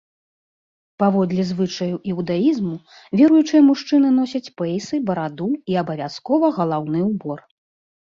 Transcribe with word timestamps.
Паводле 1.01 1.43
звычаяў 1.49 1.99
іўдаізму, 2.11 2.75
веруючыя 3.21 3.61
мужчыны 3.67 4.09
носяць 4.19 4.49
пэйсы, 4.61 4.95
бараду 5.11 5.49
і 5.75 5.77
абавязкова 5.83 6.47
галаўны 6.57 6.99
ўбор. 7.11 7.39